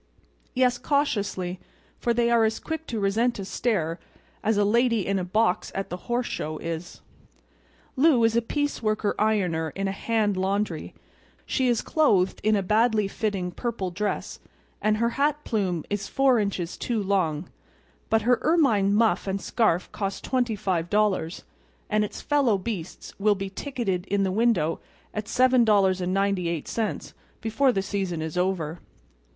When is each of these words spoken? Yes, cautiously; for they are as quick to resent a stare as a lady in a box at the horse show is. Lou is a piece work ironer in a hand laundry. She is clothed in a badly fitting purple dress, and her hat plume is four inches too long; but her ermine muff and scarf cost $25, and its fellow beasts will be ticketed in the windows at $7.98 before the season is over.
Yes, 0.55 0.79
cautiously; 0.79 1.59
for 1.99 2.11
they 2.11 2.31
are 2.31 2.43
as 2.43 2.57
quick 2.59 2.87
to 2.87 2.99
resent 2.99 3.37
a 3.37 3.45
stare 3.45 3.99
as 4.43 4.57
a 4.57 4.65
lady 4.65 5.05
in 5.05 5.19
a 5.19 5.23
box 5.23 5.71
at 5.75 5.91
the 5.91 5.97
horse 6.07 6.25
show 6.25 6.57
is. 6.57 7.01
Lou 7.95 8.23
is 8.23 8.35
a 8.35 8.41
piece 8.41 8.81
work 8.81 9.05
ironer 9.19 9.69
in 9.75 9.87
a 9.87 9.91
hand 9.91 10.37
laundry. 10.37 10.95
She 11.45 11.67
is 11.67 11.83
clothed 11.83 12.41
in 12.43 12.55
a 12.55 12.63
badly 12.63 13.07
fitting 13.07 13.51
purple 13.51 13.91
dress, 13.91 14.39
and 14.81 14.97
her 14.97 15.11
hat 15.21 15.43
plume 15.43 15.85
is 15.87 16.07
four 16.07 16.39
inches 16.39 16.77
too 16.77 17.03
long; 17.03 17.47
but 18.09 18.23
her 18.23 18.39
ermine 18.41 18.95
muff 18.95 19.27
and 19.27 19.39
scarf 19.39 19.87
cost 19.91 20.25
$25, 20.25 21.43
and 21.91 22.03
its 22.03 22.21
fellow 22.21 22.57
beasts 22.57 23.13
will 23.19 23.35
be 23.35 23.51
ticketed 23.51 24.07
in 24.07 24.23
the 24.23 24.31
windows 24.31 24.79
at 25.13 25.25
$7.98 25.25 27.13
before 27.39 27.71
the 27.71 27.83
season 27.83 28.23
is 28.23 28.35
over. 28.35 28.79